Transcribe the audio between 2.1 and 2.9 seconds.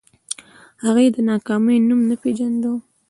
پېژانده